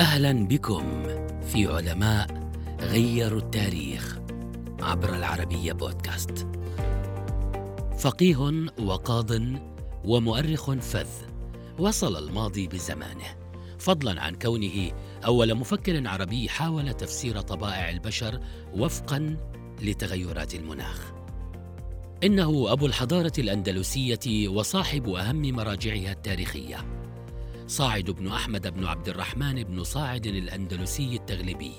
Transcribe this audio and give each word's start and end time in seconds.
أهلا 0.00 0.32
بكم 0.46 1.02
في 1.42 1.66
علماء 1.66 2.50
غيروا 2.80 3.40
التاريخ 3.40 4.18
عبر 4.80 5.14
العربية 5.14 5.72
بودكاست. 5.72 6.46
فقيه 7.98 8.66
وقاض 8.78 9.30
ومؤرخ 10.04 10.70
فذ 10.70 11.08
وصل 11.78 12.24
الماضي 12.24 12.66
بزمانه. 12.68 13.36
فضلا 13.78 14.22
عن 14.22 14.34
كونه 14.34 14.90
أول 15.24 15.54
مفكر 15.54 16.08
عربي 16.08 16.48
حاول 16.48 16.92
تفسير 16.92 17.40
طبائع 17.40 17.90
البشر 17.90 18.40
وفقا 18.74 19.36
لتغيرات 19.82 20.54
المناخ. 20.54 21.12
إنه 22.24 22.72
أبو 22.72 22.86
الحضارة 22.86 23.32
الأندلسية 23.38 24.48
وصاحب 24.48 25.08
أهم 25.08 25.42
مراجعها 25.42 26.12
التاريخية. 26.12 26.99
صاعد 27.70 28.10
بن 28.10 28.28
أحمد 28.28 28.74
بن 28.74 28.84
عبد 28.84 29.08
الرحمن 29.08 29.62
بن 29.62 29.84
صاعد 29.84 30.26
الأندلسي 30.26 31.14
التغلبي. 31.14 31.72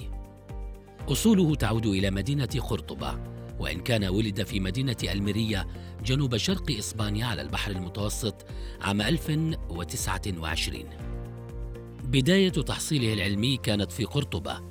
أصوله 1.08 1.56
تعود 1.56 1.86
إلى 1.86 2.12
مدينة 2.12 2.46
قرطبه 2.46 3.20
وإن 3.60 3.80
كان 3.80 4.04
ولد 4.04 4.44
في 4.44 4.60
مدينة 4.60 4.96
ألميرية 5.04 5.68
جنوب 6.06 6.38
شرق 6.38 6.72
إسبانيا 6.72 7.26
على 7.26 7.42
البحر 7.42 7.72
المتوسط 7.72 8.46
عام 8.82 9.02
1029 9.02 10.84
بداية 12.04 12.50
تحصيله 12.50 13.14
العلمي 13.14 13.58
كانت 13.58 13.92
في 13.92 14.04
قرطبه 14.06 14.62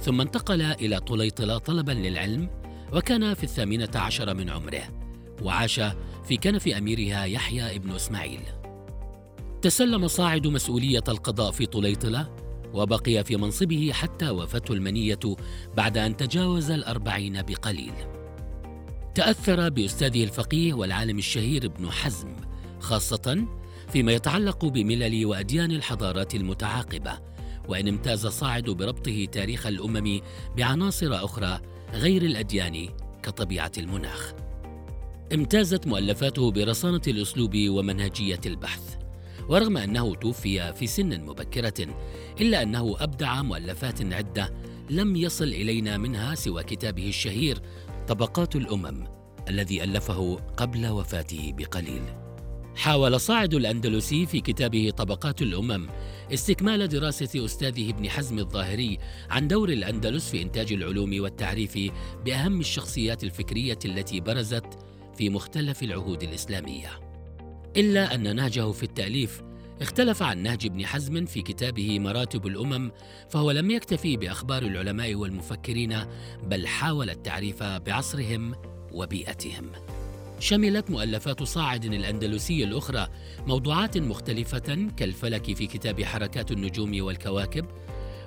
ثم 0.00 0.20
انتقل 0.20 0.62
إلى 0.62 1.00
طليطلة 1.00 1.58
طلبا 1.58 1.92
للعلم 1.92 2.50
وكان 2.92 3.34
في 3.34 3.44
الثامنة 3.44 3.90
عشر 3.94 4.34
من 4.34 4.50
عمره 4.50 4.82
وعاش 5.42 5.80
في 6.24 6.36
كنف 6.36 6.68
أميرها 6.68 7.24
يحيى 7.24 7.76
ابن 7.76 7.90
إسماعيل. 7.90 8.59
تسلم 9.62 10.08
صاعد 10.08 10.46
مسؤولية 10.46 11.04
القضاء 11.08 11.50
في 11.50 11.66
طليطلة 11.66 12.34
وبقي 12.74 13.24
في 13.24 13.36
منصبه 13.36 13.90
حتى 13.92 14.30
وفاته 14.30 14.72
المنية 14.72 15.18
بعد 15.76 15.98
أن 15.98 16.16
تجاوز 16.16 16.70
الأربعين 16.70 17.42
بقليل. 17.42 17.92
تأثر 19.14 19.68
بأستاذه 19.68 20.24
الفقيه 20.24 20.74
والعالم 20.74 21.18
الشهير 21.18 21.64
ابن 21.64 21.90
حزم 21.90 22.28
خاصة 22.80 23.46
فيما 23.92 24.12
يتعلق 24.12 24.64
بملل 24.64 25.26
وأديان 25.26 25.70
الحضارات 25.70 26.34
المتعاقبة 26.34 27.18
وإن 27.68 27.88
امتاز 27.88 28.26
صاعد 28.26 28.64
بربطه 28.64 29.24
تاريخ 29.32 29.66
الأمم 29.66 30.20
بعناصر 30.56 31.24
أخرى 31.24 31.60
غير 31.94 32.22
الأديان 32.22 32.88
كطبيعة 33.22 33.72
المناخ. 33.78 34.32
امتازت 35.34 35.86
مؤلفاته 35.86 36.50
برصانة 36.50 37.02
الأسلوب 37.06 37.52
ومنهجية 37.56 38.40
البحث. 38.46 38.99
ورغم 39.50 39.76
أنه 39.76 40.14
توفي 40.14 40.72
في 40.72 40.86
سن 40.86 41.20
مبكرة 41.20 41.86
إلا 42.40 42.62
أنه 42.62 42.96
أبدع 43.00 43.42
مؤلفات 43.42 44.12
عدة 44.12 44.54
لم 44.90 45.16
يصل 45.16 45.44
إلينا 45.44 45.96
منها 45.96 46.34
سوى 46.34 46.62
كتابه 46.62 47.08
الشهير 47.08 47.58
طبقات 48.08 48.56
الأمم 48.56 49.06
الذي 49.48 49.84
ألفه 49.84 50.34
قبل 50.56 50.86
وفاته 50.86 51.52
بقليل. 51.56 52.02
حاول 52.76 53.20
صاعد 53.20 53.54
الأندلسي 53.54 54.26
في 54.26 54.40
كتابه 54.40 54.90
طبقات 54.96 55.42
الأمم 55.42 55.88
استكمال 56.34 56.88
دراسة 56.88 57.44
أستاذه 57.44 57.90
ابن 57.90 58.10
حزم 58.10 58.38
الظاهري 58.38 58.98
عن 59.30 59.48
دور 59.48 59.68
الأندلس 59.68 60.30
في 60.30 60.42
إنتاج 60.42 60.72
العلوم 60.72 61.20
والتعريف 61.20 61.78
بأهم 62.24 62.60
الشخصيات 62.60 63.24
الفكرية 63.24 63.78
التي 63.84 64.20
برزت 64.20 64.78
في 65.16 65.28
مختلف 65.28 65.82
العهود 65.82 66.22
الإسلامية. 66.22 67.09
إلا 67.76 68.14
أن 68.14 68.36
نهجه 68.36 68.72
في 68.72 68.82
التأليف. 68.82 69.42
اختلف 69.80 70.22
عن 70.22 70.42
نهج 70.42 70.66
ابن 70.66 70.86
حزم 70.86 71.26
في 71.26 71.42
كتابه 71.42 71.98
مراتب 71.98 72.46
الأمم 72.46 72.90
فهو 73.28 73.50
لم 73.50 73.70
يكتفي 73.70 74.16
بأخبار 74.16 74.62
العلماء 74.62 75.14
والمفكرين 75.14 75.96
بل 76.42 76.66
حاول 76.66 77.10
التعريف 77.10 77.62
بعصرهم 77.62 78.54
وبيئتهم. 78.92 79.72
شملت 80.40 80.90
مؤلفات 80.90 81.42
صاعد 81.42 81.84
الاندلسي 81.84 82.64
الأخرى 82.64 83.08
موضوعات 83.46 83.98
مختلفة 83.98 84.88
كالفلك 84.96 85.56
في 85.56 85.66
كتاب 85.66 86.02
حركات 86.02 86.50
النجوم 86.50 87.02
والكواكب 87.02 87.66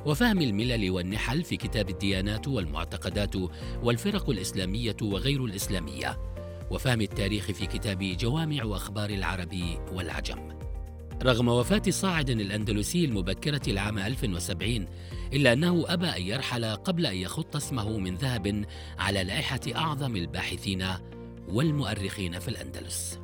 وفهم 0.06 0.42
الملل 0.42 0.92
والنحل 0.92 1.44
في 1.44 1.58
كتاب 1.58 1.90
الديانات 1.90 2.48
والمعتقدات 2.48 3.36
والفرق 3.84 4.30
الإسلامية 4.30 4.98
وغير 5.02 5.46
الإسلامية. 5.46 6.33
وفهم 6.72 7.02
التاريخ 7.02 7.46
في 7.52 7.66
كتاب 7.66 8.00
جوامع 8.00 8.64
وأخبار 8.64 9.10
العرب 9.10 9.56
والعجم. 9.92 10.64
رغم 11.24 11.48
وفاة 11.48 11.82
صاعد 11.90 12.30
الأندلسي 12.30 13.06
المبكرة 13.06 13.62
العام 13.68 13.98
1070 13.98 14.88
إلا 15.34 15.54
أنه 15.54 15.86
أبى 15.88 16.08
أن 16.08 16.22
يرحل 16.22 16.66
قبل 16.66 17.06
أن 17.06 17.16
يخط 17.16 17.56
اسمه 17.56 17.98
من 17.98 18.16
ذهب 18.16 18.66
على 19.00 19.24
لائحة 19.24 19.60
أعظم 19.76 20.16
الباحثين 20.16 20.86
والمؤرخين 21.48 22.40
في 22.40 22.48
الأندلس 22.48 23.20